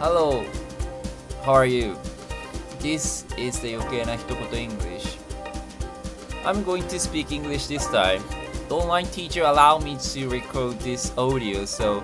[0.00, 0.44] Hello,
[1.42, 1.96] how are you?
[2.78, 5.18] This is the 余計な一言 English.
[6.44, 8.22] I'm going to speak English this time.
[8.68, 12.00] The online teacher allowed me to record this audio, so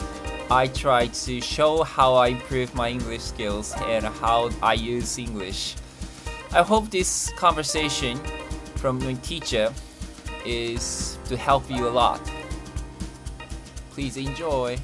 [0.51, 5.77] I try to show how I improve my English skills and how I use English.
[6.53, 8.19] I hope this conversation
[8.75, 9.73] from my teacher
[10.45, 12.21] is to help you a lot.
[13.93, 14.79] Please enjoy.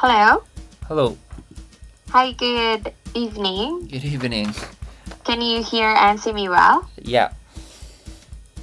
[0.00, 0.42] Hello.
[0.88, 1.18] Hello.
[2.08, 3.84] Hi, good evening.
[3.84, 4.48] Good evening.
[5.24, 6.88] Can you hear and see me well?
[6.96, 7.36] Yeah.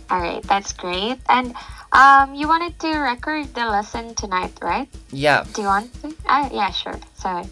[0.09, 1.21] All right, that's great.
[1.29, 1.53] And
[1.93, 4.89] um, you wanted to record the lesson tonight, right?
[5.11, 5.45] Yeah.
[5.53, 6.09] Do you want to?
[6.25, 6.97] Uh, yeah, sure.
[7.21, 7.45] So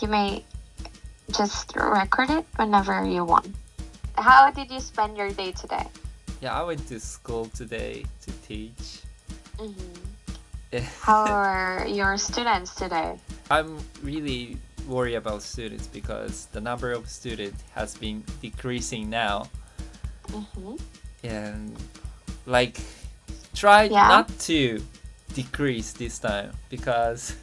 [0.00, 0.44] you may
[1.30, 3.54] just record it whenever you want.
[4.18, 5.86] How did you spend your day today?
[6.40, 9.06] Yeah, I went to school today to teach.
[9.62, 10.11] Mm-hmm.
[11.00, 13.16] How are your students today?
[13.50, 14.56] I'm really
[14.88, 19.48] worried about students because the number of students has been decreasing now
[20.28, 20.76] Mm-hmm.
[21.24, 21.76] and
[22.46, 22.80] like
[23.54, 24.08] try Yeah.
[24.08, 24.80] not to
[25.34, 27.34] decrease this time because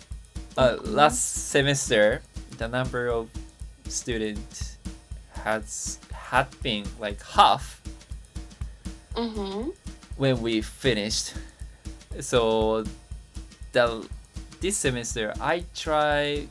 [0.58, 0.95] uh, Mhm.
[0.95, 2.21] last semester
[2.58, 3.30] the number of
[3.88, 4.77] students
[5.45, 7.81] has had been like half
[9.16, 9.69] Mm-hmm.
[10.17, 11.33] when we finished.
[12.21, 12.86] So
[13.71, 14.07] the
[14.61, 16.47] this semester I try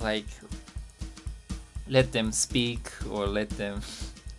[0.00, 0.26] like
[1.88, 3.80] let them speak or let them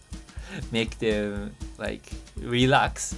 [0.71, 2.03] make them like
[2.37, 3.15] relax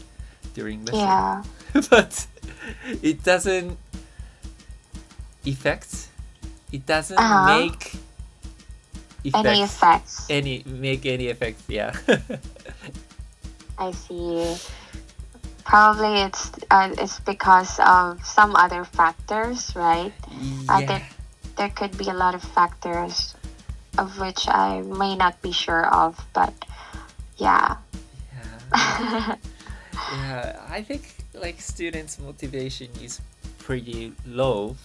[0.53, 0.99] during lesson.
[0.99, 1.43] Yeah.
[1.89, 2.27] but
[3.01, 3.77] it doesn't
[5.45, 6.07] affect
[6.71, 7.45] it doesn't Uh-huh.
[7.45, 7.93] make
[9.33, 10.25] Any effects?
[10.29, 11.91] any make any effect yeah
[13.77, 14.57] I see.
[15.67, 20.13] Probably it's uh, it's because of some other factors, right?
[20.71, 21.03] Uh, yeah there,
[21.57, 23.35] there could be a lot of factors
[23.99, 26.53] of which I may not be sure of, but
[27.37, 27.77] yeah.
[28.31, 29.35] yeah
[30.11, 33.19] yeah i think like students motivation is
[33.59, 34.75] pretty low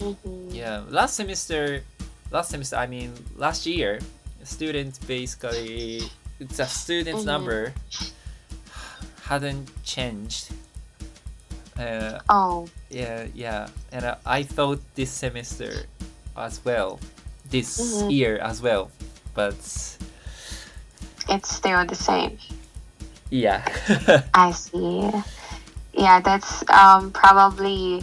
[0.00, 0.50] Mhm.
[0.52, 1.82] yeah last semester
[2.30, 4.00] last semester i mean last year
[4.42, 6.02] students basically
[6.40, 7.26] the students Mhm.
[7.30, 7.60] number
[9.24, 10.50] hadn't changed
[11.78, 15.86] uh, Oh, yeah yeah and uh, i thought this semester
[16.36, 17.00] as well
[17.50, 18.10] this Mhm.
[18.10, 18.90] year as well
[19.34, 19.54] but
[21.28, 22.38] it's still the same.
[23.30, 23.64] yeah
[24.34, 25.10] I see.
[25.94, 28.02] Yeah, that's um, probably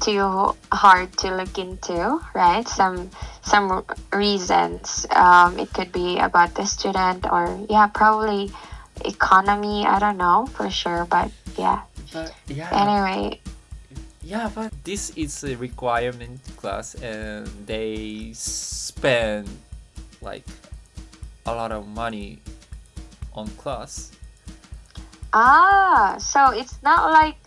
[0.00, 2.66] too hard to look into, right?
[2.68, 3.10] Some
[3.42, 5.06] some reasons.
[5.10, 8.52] Um, it could be about the student, or yeah, probably
[9.04, 9.86] economy.
[9.86, 11.82] I don't know for sure, but yeah.
[12.12, 13.40] but yeah Anyway,
[14.22, 19.48] Yeah, but this is a requirement class, and they spend
[20.20, 20.46] like
[21.46, 22.38] a lot of money
[23.34, 24.12] on class.
[25.32, 27.38] Ah, so it's not like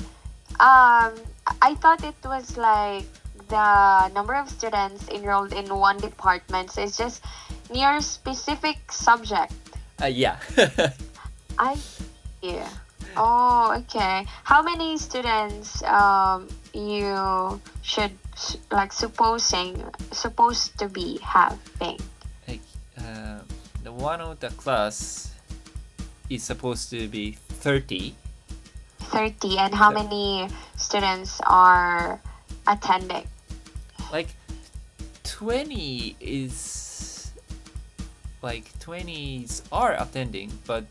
[0.60, 1.14] um
[1.62, 3.06] I thought it was like
[3.50, 6.72] the number of students enrolled in one department.
[6.72, 7.22] So it's just
[7.72, 9.54] near specific subject.
[10.02, 10.40] Uh, yeah,
[11.64, 11.80] I
[12.44, 12.68] yeah.
[13.16, 14.28] Oh, okay.
[14.44, 18.12] How many students um you should
[18.68, 19.80] like supposing
[20.12, 22.04] supposed to be having?
[22.48, 22.66] like
[23.00, 23.40] uh,
[23.84, 25.32] the one of the class
[26.30, 28.20] is supposed to be thirty.
[29.14, 30.02] 30 and how Yeah.
[30.04, 32.20] many students are
[32.68, 33.30] attending?
[34.12, 34.34] Like
[35.24, 37.30] twenty is
[38.42, 40.90] like twenties are attending, but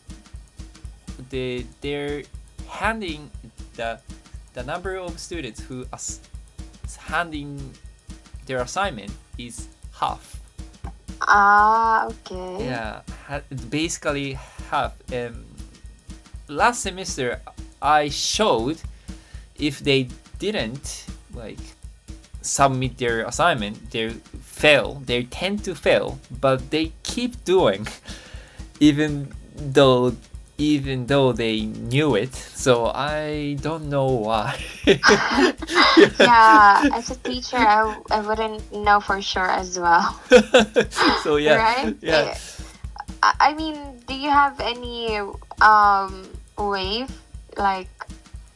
[1.31, 2.23] they they're
[2.69, 3.31] handing
[3.77, 4.01] the
[4.55, 6.21] the number of students who as
[6.99, 7.73] handing
[8.47, 10.41] their assignment is half.
[11.23, 12.67] Ah, okay.
[12.67, 14.35] Yeah, ha- basically
[14.71, 14.95] half.
[15.13, 15.47] Um,
[16.49, 17.41] last semester,
[17.81, 18.83] I showed
[19.57, 21.61] if they didn't like
[22.43, 24.11] submit their assignment, they
[24.43, 25.03] fail.
[25.07, 27.87] They tend to fail, but they keep doing,
[28.81, 30.17] even though
[30.63, 32.35] even though they knew it.
[32.35, 34.55] So I don't know why.
[36.19, 40.15] yeah, as a teacher, I, I wouldn't know for sure as well.
[41.23, 41.97] so yeah, Right?
[42.01, 42.39] yeah.
[43.23, 43.77] I, I mean,
[44.07, 45.19] do you have any
[45.61, 46.29] um
[46.59, 47.07] way
[47.59, 47.91] like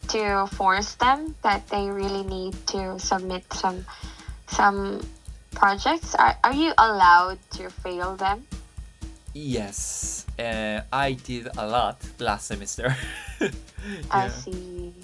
[0.08, 3.84] to force them that they really need to submit some
[4.46, 5.02] some
[5.52, 6.14] projects?
[6.14, 8.46] Are, are you allowed to fail them?
[9.36, 12.96] Yes, uh, I did a lot last semester.
[14.10, 14.94] I see.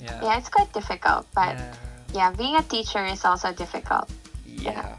[0.00, 0.22] Yeah.
[0.22, 1.74] Yeah, it's quite difficult, but yeah.
[2.14, 4.08] yeah, being a teacher is also difficult.
[4.46, 4.94] Yeah.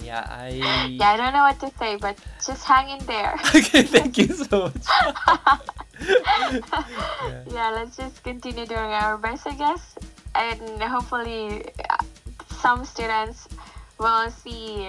[0.00, 0.24] Yeah.
[0.32, 0.88] I.
[0.96, 3.36] Yeah, I don't know what to say, but just hang in there.
[3.54, 3.82] okay.
[3.82, 4.86] Thank you so much.
[6.00, 7.44] yeah.
[7.52, 9.94] yeah, let's just continue doing our best, I guess.
[10.34, 11.98] And hopefully, uh,
[12.64, 13.46] some students
[13.98, 14.88] will see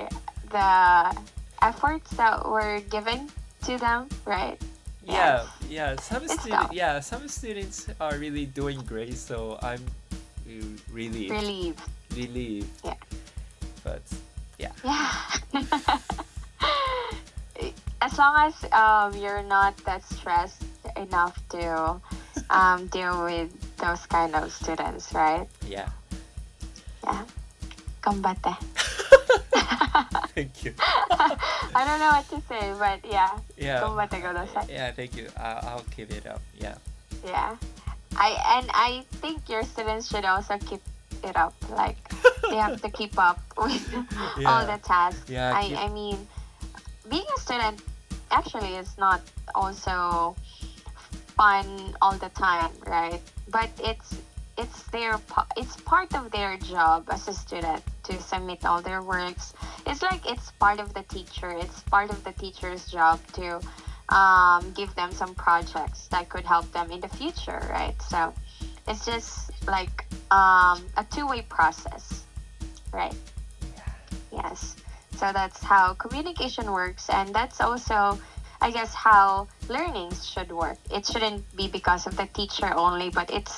[0.50, 1.12] the
[1.66, 3.30] efforts that were given
[3.66, 4.62] to them, right?
[5.06, 5.96] Yeah, yeah.
[5.98, 9.18] Some students, yeah, some students are really doing great.
[9.18, 9.82] So I'm
[10.46, 11.82] re- really Relieved.
[12.14, 12.70] relieved.
[12.86, 12.98] Yeah.
[13.84, 14.02] But
[14.58, 14.72] Yeah.
[14.84, 15.12] Yeah.
[18.02, 20.62] as long as um, you're not that stressed
[20.98, 22.00] enough to
[22.50, 25.48] um, deal with those kind of students, right?
[25.68, 25.90] yeah.
[27.04, 27.26] Yeah.
[28.02, 28.54] Gambate.
[30.36, 30.74] thank you.
[30.80, 33.30] I don't know what to say, but yeah.
[33.58, 33.80] Yeah.
[34.70, 34.92] Yeah.
[34.92, 35.30] Thank you.
[35.38, 36.42] I- I'll keep it up.
[36.60, 36.76] Yeah.
[37.26, 37.56] Yeah.
[38.18, 40.82] I and I think your students should also keep
[41.24, 41.54] it up.
[41.70, 41.98] Like
[42.50, 43.84] they have to keep up with
[44.46, 45.30] all the tasks.
[45.30, 46.28] Yeah, I, keep- I mean
[47.10, 47.82] being a student
[48.32, 49.22] actually is not
[49.54, 50.36] also
[51.38, 53.22] fun all the time, right?
[53.50, 54.16] But it's
[54.58, 55.20] it's their
[55.58, 59.54] it's part of their job as a student to submit all their works.
[59.86, 61.52] It's like it's part of the teacher.
[61.52, 63.62] It's part of the teacher's job to
[64.10, 67.96] um, give them some projects that could help them in the future, right?
[68.02, 68.34] So
[68.88, 72.26] it's just like um, a two-way process,
[72.92, 73.16] right?
[74.32, 74.76] Yes.
[75.18, 78.20] So that's how communication works, and that's also,
[78.62, 80.78] I guess, how learnings should work.
[80.92, 83.50] It shouldn't be because of the teacher only, but it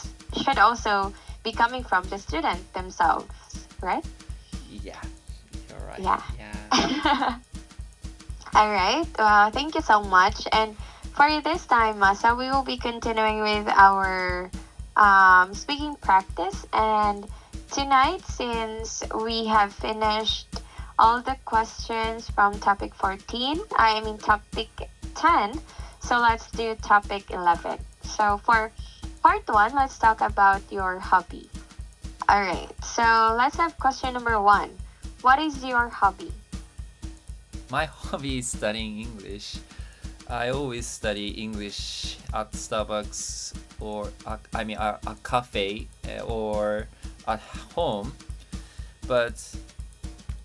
[0.43, 1.13] should also
[1.43, 3.33] be coming from the student themselves,
[3.81, 4.05] right?
[4.69, 5.01] Yeah.
[5.97, 6.21] Right.
[6.37, 6.53] Yeah.
[6.77, 7.35] Yeah.
[8.55, 9.05] All right.
[9.17, 10.47] Well, thank you so much.
[10.51, 10.75] And
[11.13, 14.49] for this time, Masa, we will be continuing with our
[14.95, 16.65] um, speaking practice.
[16.73, 17.27] And
[17.71, 20.47] tonight, since we have finished
[20.99, 24.69] all the questions from topic 14, I mean topic
[25.15, 25.59] 10,
[25.99, 27.79] so let's do topic 11.
[28.03, 28.71] So for
[29.21, 31.49] part one, let's talk about your hobby.
[32.29, 32.69] All right.
[32.83, 34.71] So let's have question number one.
[35.27, 36.31] What is your hobby?
[37.69, 39.59] My hobby is studying English.
[40.29, 43.51] I always study English at Starbucks
[43.81, 44.07] or
[44.55, 46.87] I mean a, a cafe uh, or
[47.27, 47.41] at
[47.75, 48.13] home.
[49.05, 49.35] But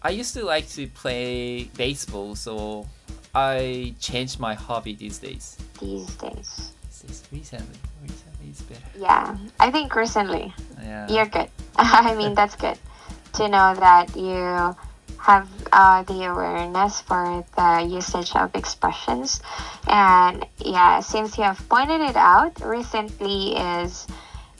[0.02, 2.88] I used to like to play baseball, so
[3.36, 5.58] I changed my hobby these days.
[5.78, 6.72] these days.
[6.90, 7.78] This is recently.
[8.02, 8.90] Recently is better.
[8.98, 10.52] Yeah, I think recently
[10.82, 11.06] Yeah.
[11.06, 11.50] you're good.
[11.78, 12.78] I mean, that's good
[13.34, 14.76] to know that you
[15.18, 19.40] have uh, the awareness for the usage of expressions.
[19.86, 24.06] And yeah, since you have pointed it out, recently is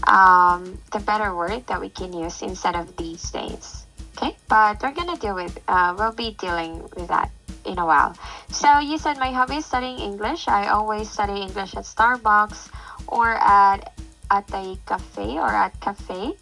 [0.07, 3.87] um, the better word that we can use instead of these days.
[4.17, 7.31] Okay, but we're gonna deal with, uh, we'll be dealing with that
[7.65, 8.15] in a while.
[8.51, 10.47] So you said my hobby is studying English.
[10.49, 12.71] I always study English at Starbucks
[13.09, 13.93] or at
[14.31, 16.33] at a cafe or at cafe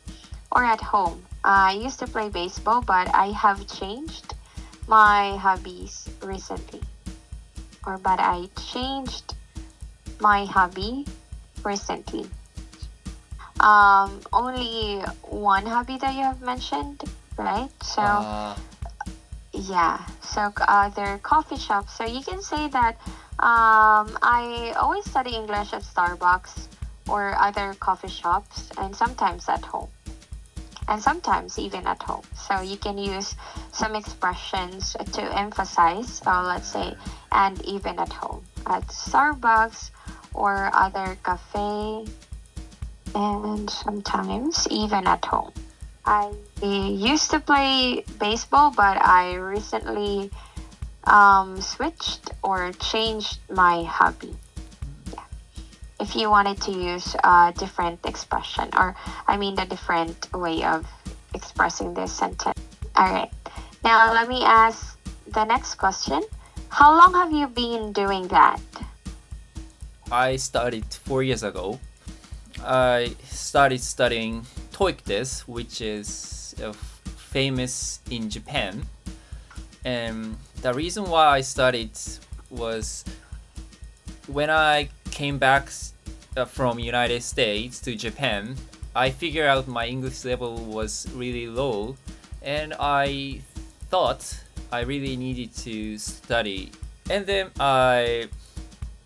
[0.53, 1.25] or at home.
[1.45, 4.35] I used to play baseball, but I have changed
[4.87, 6.83] my hobbies recently.
[7.87, 9.35] Or but I changed
[10.21, 11.07] my hobby
[11.65, 12.29] recently.
[13.61, 17.05] Um, only one hobby that you have mentioned,
[17.37, 17.71] right?
[17.83, 18.57] So Uh,
[19.53, 21.95] yeah, so other coffee shops.
[21.97, 22.97] So you can say that
[23.41, 26.69] um, I always study English at Starbucks
[27.09, 29.89] or other coffee shops, and sometimes at home,
[30.91, 32.27] and sometimes even at home.
[32.35, 33.37] So you can use
[33.73, 36.21] some expressions to emphasize.
[36.21, 36.95] So let's say,
[37.31, 39.91] and even at home at Starbucks
[40.35, 42.07] or other cafe,
[43.15, 45.53] and sometimes even at home.
[46.05, 46.33] I
[46.63, 50.31] used to play baseball, but I recently
[51.05, 54.35] um, switched or changed my hobby.
[56.01, 58.97] If you wanted to use a different expression, or
[59.29, 60.87] I mean, a different way of
[61.35, 62.59] expressing this sentence.
[62.97, 63.31] All right.
[63.85, 66.23] Now, let me ask the next question.
[66.71, 68.61] How long have you been doing that?
[70.11, 71.79] I started four years ago.
[72.65, 78.87] I started studying TOEIC test, which is uh, famous in Japan.
[79.85, 81.93] And the reason why I studied
[82.51, 83.05] was
[84.27, 84.89] when I
[85.21, 85.69] came back
[86.35, 88.57] uh, from United States to Japan,
[88.97, 91.95] I figured out my English level was really low,
[92.41, 93.43] and I
[93.93, 94.25] thought
[94.73, 96.73] I really needed to study.
[97.11, 98.33] And then I,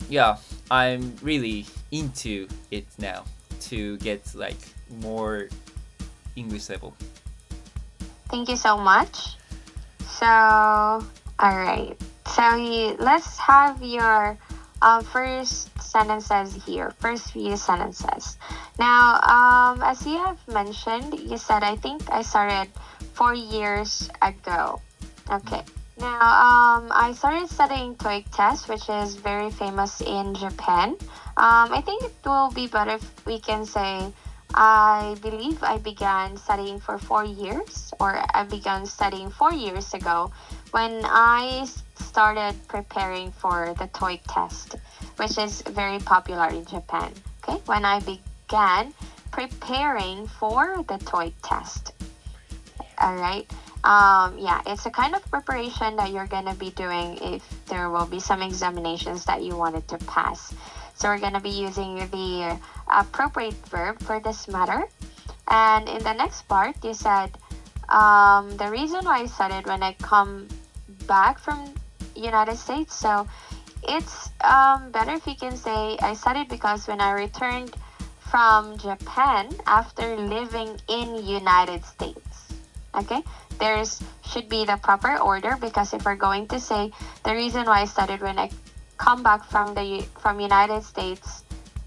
[0.09, 0.37] yeah,
[0.71, 3.25] I'm really into it now
[3.75, 4.63] to get like
[5.03, 5.49] more
[6.37, 6.95] English level.
[8.31, 9.35] Thank you so much.
[9.99, 11.03] So, all
[11.59, 11.97] right.
[12.31, 14.39] So you, let's have your
[14.81, 16.91] uh, first sentences here.
[16.99, 18.37] First few sentences.
[18.83, 22.67] Now, um, as you have mentioned, you said I think I started
[23.15, 24.83] four years ago.
[25.31, 25.63] Okay.
[25.95, 30.99] Now, um, I started studying TOEIC test, which is very famous in Japan.
[31.39, 34.11] Um, I think it will be better if we can say
[34.55, 40.31] I believe I began studying for four years, or I began studying four years ago
[40.71, 44.77] when I started preparing for the TOEIC test,
[45.17, 47.13] which is very popular in Japan.
[47.43, 48.95] Okay, when I began
[49.33, 51.93] preparing for the TOEIC test.
[52.99, 53.51] All right.
[53.83, 58.07] Um, yeah, it's a kind of preparation that you're gonna be doing if there will
[58.07, 60.55] be some examinations that you wanted to pass.
[60.95, 62.57] So we're gonna be using the
[62.89, 64.85] appropriate verb for this matter.
[65.49, 67.37] And in the next part, you said
[67.89, 70.49] um, the reason why I studied when I come
[71.07, 71.75] back from
[72.17, 72.95] United States.
[72.95, 73.27] So
[73.87, 77.77] it's um, better if you can say I studied because when I returned
[78.19, 82.53] from Japan after living in United States.
[82.95, 83.23] Okay,
[83.59, 86.91] there's should be the proper order because if we're going to say
[87.25, 88.51] the reason why I studied when I
[88.97, 91.44] come back from the from United States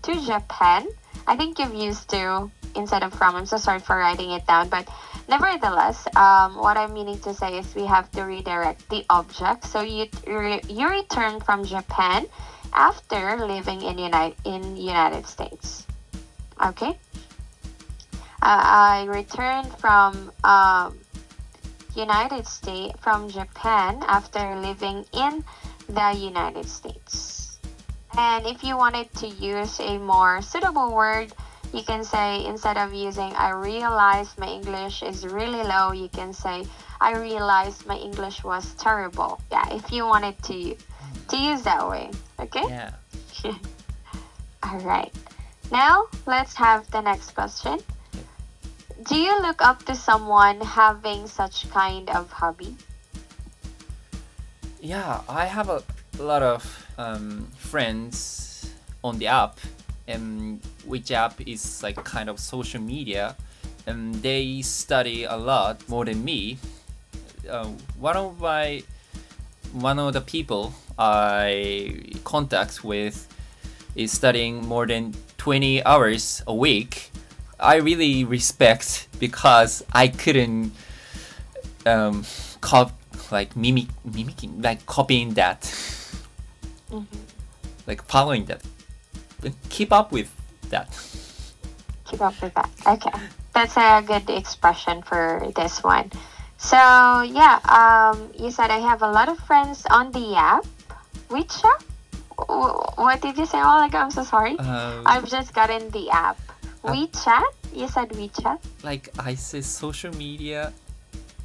[0.07, 0.87] to Japan,
[1.27, 3.35] I think you've used to instead of from.
[3.35, 4.87] I'm so sorry for writing it down, but
[5.27, 9.65] nevertheless, um, what I'm meaning to say is we have to redirect the object.
[9.65, 10.07] So you
[10.69, 12.25] you return from Japan
[12.71, 15.85] after living in United in United States.
[16.63, 16.95] Okay.
[18.39, 20.95] Uh, I returned from um,
[21.95, 25.43] United States from Japan after living in
[25.89, 27.36] the United States.
[28.17, 31.33] And if you wanted to use a more suitable word,
[31.71, 36.33] you can say instead of using I realize my English is really low, you can
[36.33, 36.65] say
[36.99, 39.39] I realized my English was terrible.
[39.51, 40.75] Yeah, if you wanted to
[41.29, 42.09] to use that way.
[42.39, 42.65] Okay?
[42.67, 42.91] Yeah.
[44.63, 45.13] All right.
[45.71, 47.79] Now, let's have the next question.
[49.05, 52.75] Do you look up to someone having such kind of hobby?
[54.81, 55.83] Yeah, I have a
[56.23, 58.69] lot of um, friends
[59.03, 59.59] on the app,
[60.07, 63.35] and which app is like kind of social media,
[63.85, 66.57] and they study a lot more than me.
[67.49, 67.67] Uh,
[67.99, 68.83] one of my
[69.73, 73.27] one of the people I contact with
[73.95, 77.11] is studying more than 20 hours a week.
[77.59, 80.71] I really respect because I couldn't
[81.85, 82.25] um,
[82.61, 82.91] cop
[83.31, 85.61] like mimic mimicking like copying that
[87.87, 88.61] like following that
[89.69, 90.29] keep up with
[90.69, 90.87] that
[92.05, 92.69] Keep up with that.
[92.87, 93.11] Okay.
[93.53, 96.09] That's a good expression for this one.
[96.57, 96.77] So,
[97.21, 100.63] yeah, um, you said I have a lot of friends on the app.
[101.27, 101.83] Which app?
[102.95, 103.97] What did you say while ago?
[103.97, 104.57] I'm so sorry.
[104.57, 106.39] um, I've just gotten the app.
[106.83, 107.43] WeChat?
[107.75, 108.59] You said WeChat?
[108.83, 110.71] like i say social media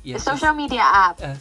[0.05, 1.21] yeah, The just, social media app.
[1.23, 1.35] uh,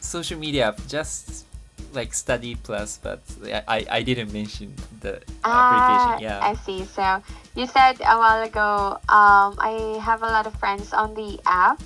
[0.00, 0.80] social media app.
[0.88, 1.44] just
[1.92, 3.20] like Studyplus but
[3.68, 6.84] I, I didn't mention the Ah, application yeah I see.
[6.84, 7.22] So
[7.54, 11.82] you said a while ago, um, I have a lot of friends on the app.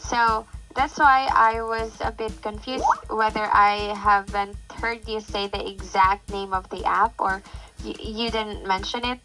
[0.00, 5.60] So that's why I was a bit confused whether I haven't heard you say the
[5.68, 7.42] exact name of the app or
[7.84, 9.18] you, you didn't mention it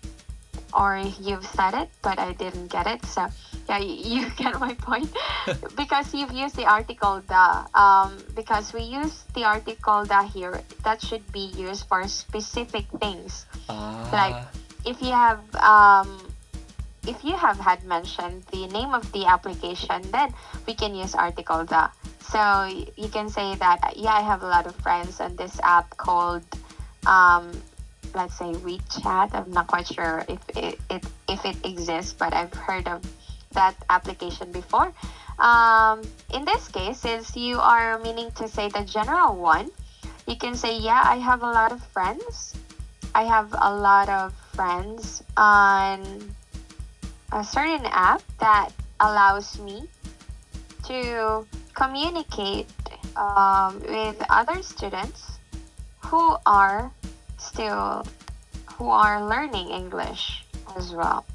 [0.77, 3.03] or you've said it, but I didn't get it.
[3.05, 3.27] So
[3.67, 5.09] yeah, you, get my point
[5.75, 7.65] because you've used the article the.
[7.73, 13.45] Um, because we use the article the here, that should be used for specific things
[13.69, 14.35] Ah, like
[14.85, 16.19] if you have um
[17.05, 20.33] if you have had mentioned the name of the application then
[20.65, 22.65] we can use article the so
[22.95, 26.43] you can say that yeah i have a lot of friends on this app called
[27.05, 27.51] um
[28.17, 29.29] let's say wechat.
[29.33, 33.05] I'm not quite sure if it, it if it exists but i've heard of
[33.53, 34.91] that application before.
[35.39, 36.01] Um
[36.33, 39.69] in this case since you are meaning to say the general one
[40.25, 42.57] you can say yeah i have a lot of friends.
[43.15, 46.05] I have a lot of friends on
[47.31, 48.69] a certain app that
[48.99, 49.89] allows me
[50.85, 52.69] to communicate
[53.15, 55.39] um, with other students
[56.05, 56.91] who are
[57.37, 58.05] still
[58.77, 61.25] who are learning English as well.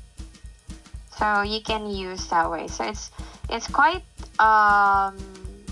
[1.19, 2.69] So you can use that way.
[2.69, 3.11] So it's
[3.51, 4.03] it's quite
[4.39, 5.17] um,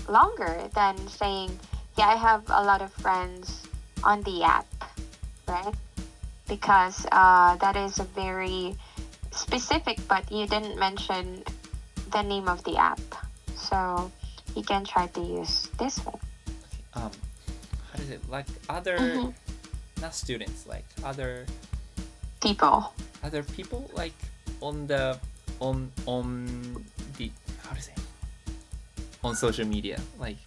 [0.07, 1.57] longer than saying,
[1.97, 3.63] yeah, I have a lot of friends
[4.03, 4.67] on the app,
[5.47, 5.73] right?
[6.47, 8.75] Because uh, that is a very
[9.31, 11.43] specific, but you didn't mention
[12.11, 12.99] the name of the app.
[13.55, 14.11] So
[14.55, 16.19] you can try to use this one.
[16.93, 17.11] Um,
[17.93, 18.21] how is it?
[18.29, 19.33] Like other, Mhm.
[20.01, 21.45] Not students, like other
[22.41, 22.91] People.
[23.23, 24.13] other people, like
[24.61, 25.17] on the
[25.59, 26.47] on on
[27.17, 27.29] the
[27.63, 27.93] how to say
[29.23, 30.37] on social media, like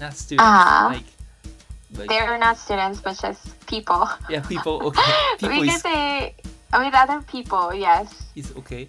[0.00, 0.88] not students, Ah.
[0.92, 1.04] like
[1.96, 4.08] like They're not students, but just people.
[4.28, 4.80] yeah, people.
[4.96, 6.34] Okay, people we can say
[6.72, 8.08] with other people, yes.
[8.34, 8.88] it's okay.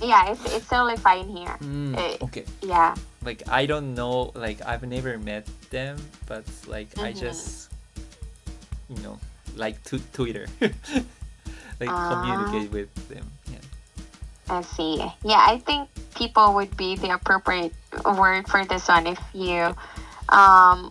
[0.00, 1.56] Yeah, it's, it's totally fine here.
[1.60, 2.16] Mm, Eh.
[2.24, 2.44] okay.
[2.60, 2.94] Yeah.
[3.24, 7.20] like I don't know like I've never met them but like I Mhm.
[7.20, 7.68] just
[8.90, 9.18] you know
[9.56, 10.46] like to Twitter
[11.80, 12.10] like Ah.
[12.12, 13.62] communicate with them yeah
[14.50, 14.98] I see.
[15.22, 15.86] Yeah, I think
[16.18, 19.70] people would be the appropriate word for this one if you,
[20.28, 20.90] um,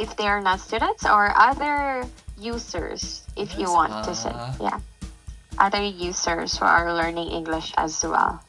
[0.00, 2.08] if they are not students or other
[2.40, 4.56] users, if you Yes, want to say, ah.
[4.56, 4.80] yeah,
[5.60, 8.40] other users who are learning English as well.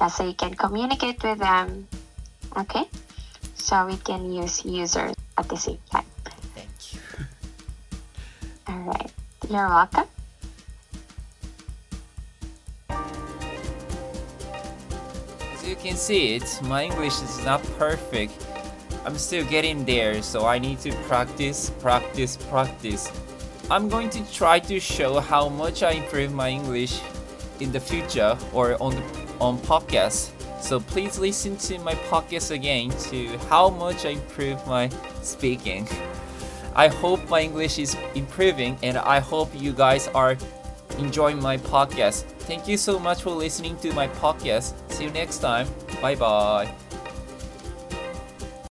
[0.00, 1.86] Yeah, so you can communicate with them.
[2.56, 2.90] Okay,
[3.54, 6.05] so we can use users at the same time.
[9.50, 10.04] You're welcome.
[15.52, 18.32] as you can see it my English is not perfect
[19.04, 23.10] I'm still getting there so I need to practice practice practice
[23.68, 27.00] I'm going to try to show how much I improve my English
[27.58, 29.02] in the future or on the
[29.40, 30.30] on podcast.
[30.60, 34.88] So please listen to my podcast again to how much I improve my
[35.20, 35.88] speaking.
[36.76, 40.36] I hope my English is improving and I hope you guys are
[40.98, 42.24] enjoying my podcast.
[42.44, 44.74] Thank you so much for listening to my podcast.
[44.92, 45.66] See you next time.
[46.02, 46.85] Bye bye.